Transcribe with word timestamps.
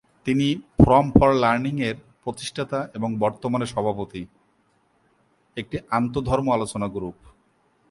তিনি 0.27 0.47
forum 0.77 1.11
for 1.11 1.33
learning 1.33 1.75
-এর 1.81 1.95
প্রতিষ্ঠাতা 2.23 2.79
এবং 2.95 3.09
বর্তমানে 3.19 3.65
সভাপতি, 3.65 4.25
একটি 5.57 5.77
আন্ত-ধর্ম 5.91 6.47
আলোচনা 6.51 6.87
গ্রুপ। 6.87 7.17